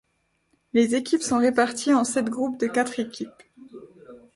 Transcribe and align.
Les 0.73 0.95
équipes 0.95 1.21
sont 1.21 1.37
réparties 1.37 1.93
en 1.93 2.03
sept 2.03 2.25
groupes 2.25 2.59
de 2.59 2.65
quatre 2.65 2.99
équipes. 2.99 3.43